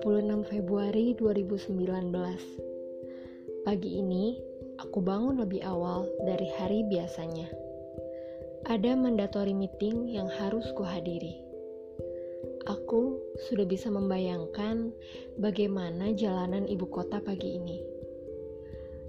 26 0.00 0.48
Februari 0.48 1.12
2019 1.12 2.08
Pagi 3.68 4.00
ini, 4.00 4.32
aku 4.80 5.04
bangun 5.04 5.36
lebih 5.44 5.60
awal 5.60 6.08
dari 6.24 6.48
hari 6.56 6.88
biasanya. 6.88 7.44
Ada 8.64 8.96
mandatory 8.96 9.52
meeting 9.52 10.08
yang 10.08 10.24
harus 10.24 10.64
kuhadiri. 10.72 11.36
Aku 12.64 13.20
sudah 13.44 13.68
bisa 13.68 13.92
membayangkan 13.92 14.88
bagaimana 15.36 16.16
jalanan 16.16 16.64
ibu 16.64 16.88
kota 16.88 17.20
pagi 17.20 17.60
ini. 17.60 17.84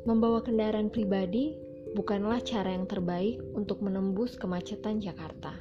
Membawa 0.04 0.44
kendaraan 0.44 0.92
pribadi 0.92 1.55
bukanlah 1.96 2.44
cara 2.44 2.76
yang 2.76 2.84
terbaik 2.84 3.39
untuk 3.55 3.80
menembus 3.80 4.36
kemacetan 4.36 5.00
Jakarta. 5.00 5.55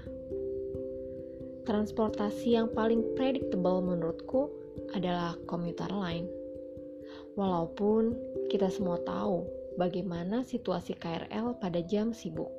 Transportasi 1.71 2.59
yang 2.59 2.67
paling 2.75 3.15
predictable 3.15 3.78
menurutku 3.78 4.59
adalah 4.95 5.37
komuter 5.47 5.88
lain. 5.91 6.27
Walaupun 7.38 8.15
kita 8.51 8.69
semua 8.69 8.98
tahu 9.06 9.47
bagaimana 9.78 10.42
situasi 10.42 10.98
KRL 10.98 11.56
pada 11.62 11.80
jam 11.84 12.11
sibuk. 12.11 12.51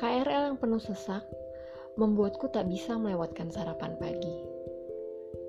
KRL 0.00 0.54
yang 0.54 0.58
penuh 0.58 0.80
sesak 0.80 1.26
membuatku 2.00 2.48
tak 2.48 2.70
bisa 2.70 2.96
melewatkan 2.96 3.52
sarapan 3.52 3.98
pagi. 4.00 4.36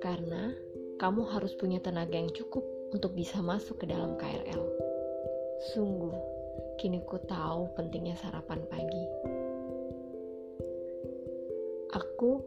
Karena 0.02 0.52
kamu 1.00 1.24
harus 1.32 1.54
punya 1.56 1.80
tenaga 1.80 2.18
yang 2.18 2.30
cukup 2.34 2.62
untuk 2.92 3.16
bisa 3.16 3.40
masuk 3.40 3.80
ke 3.80 3.88
dalam 3.88 4.18
KRL. 4.20 4.62
Sungguh, 5.72 6.12
kini 6.76 7.00
ku 7.06 7.16
tahu 7.24 7.72
pentingnya 7.78 8.18
sarapan 8.20 8.60
pagi. 8.68 9.04
Aku 11.96 12.42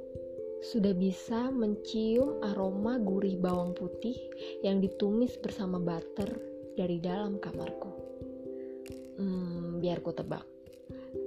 sudah 0.63 0.93
bisa 0.95 1.51
mencium 1.51 2.39
aroma 2.43 2.95
gurih 3.01 3.35
bawang 3.39 3.75
putih 3.75 4.15
yang 4.63 4.79
ditumis 4.79 5.35
bersama 5.39 5.81
butter 5.81 6.29
dari 6.75 6.99
dalam 6.99 7.39
kamarku. 7.39 7.91
Hmm, 9.15 9.79
biar 9.79 10.03
ku 10.03 10.11
tebak. 10.11 10.43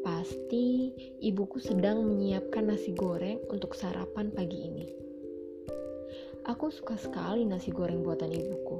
Pasti 0.04 0.92
ibuku 1.24 1.58
sedang 1.58 2.04
menyiapkan 2.04 2.68
nasi 2.68 2.92
goreng 2.92 3.40
untuk 3.48 3.72
sarapan 3.72 4.28
pagi 4.28 4.58
ini. 4.68 4.86
Aku 6.48 6.72
suka 6.72 6.96
sekali 6.96 7.44
nasi 7.48 7.72
goreng 7.72 8.04
buatan 8.04 8.32
ibuku. 8.32 8.78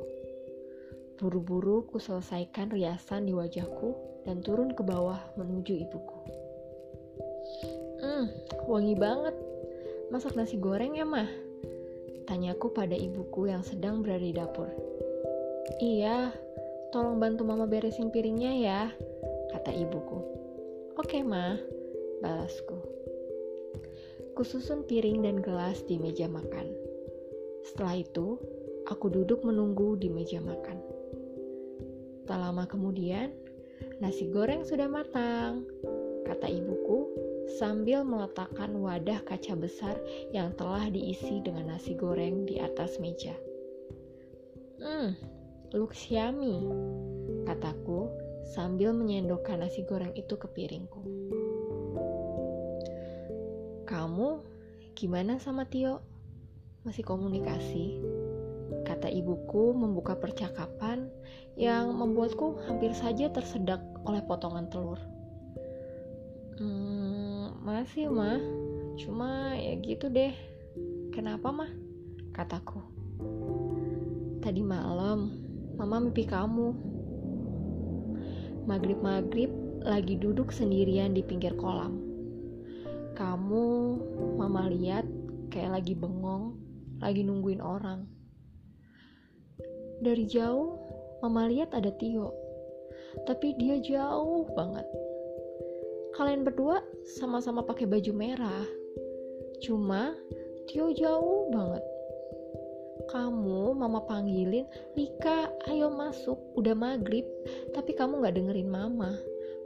Buru-buru 1.19 1.89
ku 1.89 1.99
selesaikan 1.99 2.71
riasan 2.71 3.27
di 3.27 3.35
wajahku 3.35 4.23
dan 4.29 4.45
turun 4.45 4.77
ke 4.77 4.85
bawah 4.85 5.19
menuju 5.41 5.75
ibuku. 5.89 6.19
Hmm, 7.99 8.31
wangi 8.69 8.95
banget. 8.95 9.48
Masak 10.09 10.41
nasi 10.41 10.57
goreng 10.57 10.97
ya, 10.97 11.05
mah? 11.05 11.29
Tanyaku 12.25 12.73
pada 12.73 12.97
ibuku 12.97 13.53
yang 13.53 13.61
sedang 13.61 14.01
berada 14.01 14.25
di 14.25 14.33
dapur. 14.33 14.73
Iya, 15.85 16.33
tolong 16.97 17.21
bantu 17.21 17.45
mama 17.45 17.69
beresin 17.69 18.09
piringnya 18.09 18.53
ya, 18.57 18.81
kata 19.53 19.69
ibuku. 19.69 20.25
Oke, 20.97 21.21
mah, 21.21 21.61
balasku. 22.25 22.81
Kususun 24.33 24.89
piring 24.89 25.29
dan 25.29 25.45
gelas 25.45 25.85
di 25.85 26.01
meja 26.01 26.25
makan. 26.25 26.73
Setelah 27.69 28.01
itu, 28.01 28.41
aku 28.89 29.13
duduk 29.13 29.45
menunggu 29.45 30.01
di 30.01 30.09
meja 30.09 30.41
makan. 30.41 30.81
Tak 32.25 32.39
lama 32.41 32.65
kemudian, 32.65 33.29
nasi 34.01 34.33
goreng 34.33 34.65
sudah 34.65 34.89
matang, 34.89 35.69
kata 36.25 36.49
ibuku 36.49 37.28
sambil 37.57 38.05
meletakkan 38.05 38.77
wadah 38.77 39.25
kaca 39.25 39.57
besar 39.57 39.97
yang 40.37 40.53
telah 40.61 40.93
diisi 40.93 41.41
dengan 41.41 41.73
nasi 41.73 41.97
goreng 41.97 42.45
di 42.45 42.61
atas 42.61 43.01
meja. 43.01 43.33
Hmm, 44.79 45.17
looks 45.73 46.13
yummy, 46.13 46.61
kataku 47.49 48.13
sambil 48.53 48.93
menyendokkan 48.93 49.65
nasi 49.65 49.83
goreng 49.89 50.13
itu 50.13 50.37
ke 50.37 50.47
piringku. 50.53 51.01
Kamu 53.89 54.45
gimana 54.93 55.41
sama 55.41 55.65
Tio? 55.65 56.05
Masih 56.85 57.01
komunikasi? 57.09 58.05
Kata 58.85 59.09
ibuku 59.09 59.73
membuka 59.73 60.13
percakapan 60.13 61.09
yang 61.57 61.97
membuatku 61.97 62.61
hampir 62.69 62.93
saja 62.93 63.33
tersedak 63.33 63.81
oleh 64.05 64.21
potongan 64.29 64.69
telur. 64.69 65.01
Hmm, 66.61 67.08
masih 67.79 68.11
mah, 68.11 68.43
cuma 68.99 69.55
ya 69.55 69.79
gitu 69.79 70.11
deh. 70.11 70.35
Kenapa 71.15 71.55
mah? 71.55 71.71
Kataku. 72.35 72.83
Tadi 74.43 74.67
malam, 74.67 75.31
mama 75.79 76.03
mimpi 76.03 76.27
kamu. 76.27 76.75
Maghrib-maghrib 78.67 79.55
lagi 79.87 80.19
duduk 80.19 80.51
sendirian 80.51 81.15
di 81.15 81.23
pinggir 81.23 81.55
kolam. 81.55 82.03
Kamu, 83.15 83.67
mama 84.35 84.67
lihat 84.75 85.07
kayak 85.55 85.79
lagi 85.79 85.95
bengong, 85.95 86.59
lagi 86.99 87.23
nungguin 87.23 87.63
orang. 87.63 88.11
Dari 90.03 90.27
jauh, 90.27 90.83
mama 91.23 91.47
lihat 91.47 91.71
ada 91.79 91.95
Tio, 91.95 92.35
tapi 93.23 93.55
dia 93.55 93.79
jauh 93.79 94.51
banget 94.59 95.08
kalian 96.19 96.43
berdua 96.43 96.83
sama-sama 97.07 97.63
pakai 97.63 97.87
baju 97.87 98.11
merah. 98.11 98.67
Cuma 99.63 100.19
Tio 100.67 100.91
jauh 100.91 101.47
banget. 101.55 101.85
Kamu 103.09 103.73
mama 103.79 104.03
panggilin, 104.05 104.67
Lika 104.99 105.49
ayo 105.71 105.89
masuk, 105.89 106.37
udah 106.59 106.75
maghrib. 106.75 107.25
Tapi 107.71 107.95
kamu 107.95 108.21
gak 108.27 108.35
dengerin 108.35 108.69
mama. 108.69 109.15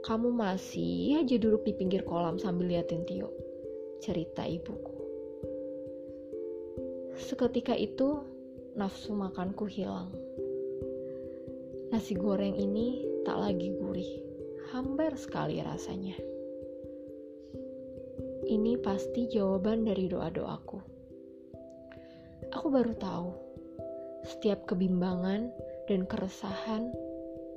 Kamu 0.05 0.29
masih 0.29 1.25
aja 1.25 1.35
duduk 1.41 1.65
di 1.65 1.73
pinggir 1.73 2.05
kolam 2.05 2.37
sambil 2.37 2.69
liatin 2.69 3.01
Tio. 3.09 3.33
Cerita 3.99 4.45
ibuku. 4.45 4.93
Seketika 7.17 7.73
itu, 7.73 8.21
nafsu 8.77 9.17
makanku 9.17 9.65
hilang. 9.65 10.13
Nasi 11.89 12.13
goreng 12.13 12.55
ini 12.55 13.05
tak 13.25 13.41
lagi 13.41 13.73
gurih, 13.75 14.11
hambar 14.71 15.13
sekali 15.17 15.59
rasanya. 15.61 16.32
Ini 18.53 18.77
pasti 18.85 19.25
jawaban 19.33 19.81
dari 19.81 20.05
doa-doaku. 20.05 20.77
Aku 22.53 22.69
baru 22.69 22.93
tahu, 22.93 23.33
setiap 24.21 24.69
kebimbangan 24.69 25.49
dan 25.89 26.05
keresahan 26.05 26.93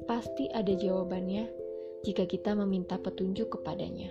pasti 0.08 0.48
ada 0.56 0.72
jawabannya 0.72 1.52
jika 2.00 2.24
kita 2.24 2.56
meminta 2.56 2.96
petunjuk 2.96 3.60
kepadanya. 3.60 4.08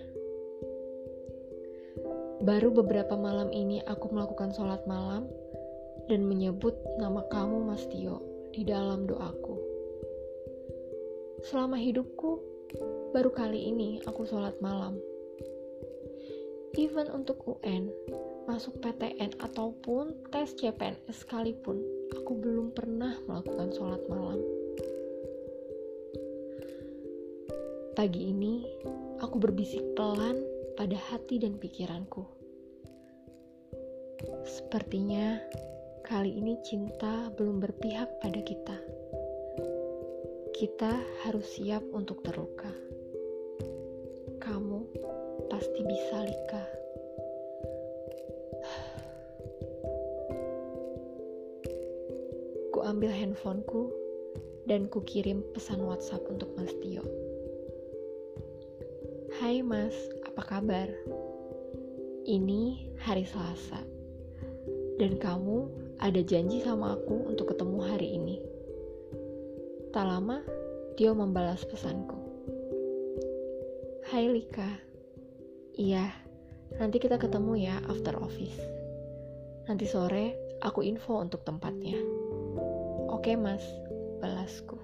Baru 2.45 2.69
beberapa 2.69 3.17
malam 3.17 3.49
ini 3.49 3.81
aku 3.89 4.13
melakukan 4.13 4.53
sholat 4.53 4.85
malam 4.85 5.25
dan 6.05 6.21
menyebut 6.21 6.77
nama 7.01 7.25
kamu 7.33 7.65
Mas 7.65 7.81
Tio 7.89 8.21
di 8.53 8.61
dalam 8.61 9.09
doaku. 9.09 9.57
Selama 11.49 11.81
hidupku, 11.81 12.37
baru 13.09 13.33
kali 13.33 13.73
ini 13.73 14.05
aku 14.05 14.29
sholat 14.29 14.53
malam 14.61 15.01
even 16.75 17.07
untuk 17.11 17.39
UN, 17.47 17.87
masuk 18.47 18.83
PTN 18.83 19.39
ataupun 19.39 20.11
tes 20.31 20.51
CPNS 20.59 21.23
sekalipun, 21.23 21.79
aku 22.11 22.35
belum 22.35 22.75
pernah 22.75 23.15
melakukan 23.27 23.71
sholat 23.71 24.03
malam. 24.11 24.43
Pagi 27.95 28.27
ini, 28.27 28.67
aku 29.23 29.39
berbisik 29.39 29.81
pelan 29.95 30.43
pada 30.75 30.99
hati 30.99 31.39
dan 31.39 31.55
pikiranku. 31.55 32.27
Sepertinya 34.43 35.39
kali 36.03 36.35
ini 36.35 36.59
cinta 36.67 37.31
belum 37.39 37.63
berpihak 37.63 38.19
pada 38.19 38.39
kita. 38.43 38.77
Kita 40.51 40.91
harus 41.23 41.47
siap 41.55 41.83
untuk 41.95 42.19
terluka. 42.23 42.71
Kamu 44.43 44.79
pasti 45.55 45.87
bisa, 45.87 46.27
Lika. 46.27 46.59
Ku 52.75 52.83
ambil 52.83 53.07
handphoneku 53.07 53.87
dan 54.67 54.91
ku 54.91 54.99
kirim 55.07 55.39
pesan 55.55 55.79
WhatsApp 55.79 56.27
untuk 56.27 56.51
Mas 56.59 56.75
Tio. 56.83 57.07
Hai 59.39 59.63
Mas, 59.63 59.95
apa 60.27 60.43
kabar? 60.43 60.91
Ini 62.27 62.91
hari 62.99 63.23
Selasa. 63.23 63.79
Dan 64.99 65.15
kamu 65.15 65.71
ada 66.03 66.19
janji 66.19 66.67
sama 66.67 66.99
aku 66.99 67.31
untuk 67.31 67.55
ketemu 67.55 67.79
hari 67.79 68.19
ini. 68.19 68.43
Tak 69.95 70.03
lama, 70.03 70.43
Tio 70.99 71.15
membalas 71.15 71.63
pesanku. 71.63 72.19
Hai 74.11 74.27
Lika, 74.27 74.94
Iya, 75.75 76.07
nanti 76.79 76.97
kita 77.03 77.19
ketemu 77.19 77.53
ya 77.59 77.75
after 77.91 78.15
office. 78.17 78.59
Nanti 79.67 79.83
sore 79.83 80.45
Aku 80.63 80.79
info 80.87 81.19
untuk 81.19 81.43
tempatnya. 81.43 81.99
Oke 83.11 83.35
mas, 83.35 83.61
balasku. 84.23 84.79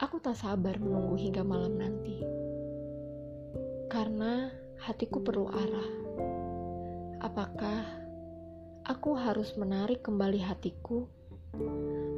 Aku 0.00 0.16
tak 0.18 0.40
sabar 0.40 0.80
menunggu 0.80 1.20
hingga 1.20 1.44
malam 1.44 1.76
nanti. 1.76 2.24
Karena 3.92 4.48
hatiku 4.80 5.20
perlu 5.20 5.46
arah. 5.52 5.90
Apakah 7.20 7.84
aku 8.88 9.12
harus 9.12 9.52
menarik 9.60 10.00
kembali 10.00 10.40
hatiku 10.40 11.04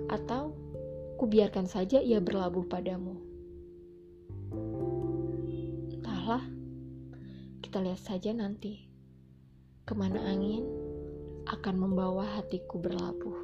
atau 0.07 0.55
kubiarkan 1.19 1.67
saja 1.67 1.99
ia 1.99 2.23
berlabuh 2.23 2.65
padamu? 2.71 3.26
Entahlah, 6.27 6.51
kita 7.63 7.79
lihat 7.87 8.03
saja 8.03 8.35
nanti 8.35 8.91
ke 9.87 9.95
mana 9.95 10.19
angin 10.27 10.67
akan 11.47 11.75
membawa 11.79 12.27
hatiku 12.35 12.83
berlabuh. 12.83 13.39